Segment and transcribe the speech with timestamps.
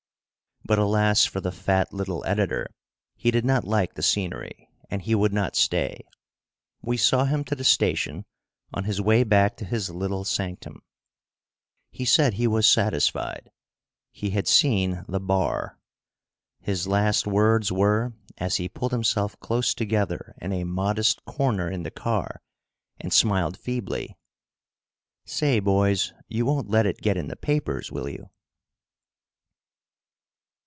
[0.63, 2.67] But alas for the fat little editor;
[3.17, 6.05] he did not like the scenery, and he would not stay.
[6.83, 8.25] We saw him to the station
[8.71, 10.83] on his way back to his little sanctum.
[11.89, 13.49] He said he was satisfied.
[14.11, 15.77] He had seen the "bar."
[16.61, 21.81] His last words were, as he pulled himself close together in a modest corner in
[21.83, 22.39] the car
[22.97, 24.15] and smiled feebly:
[25.25, 28.29] "Say, boys, you won't let it get in the papers, will you?"